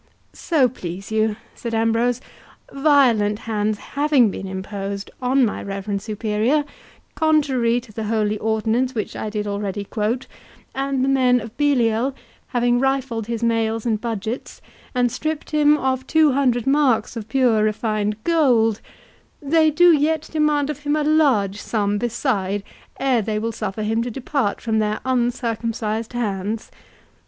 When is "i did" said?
9.15-9.45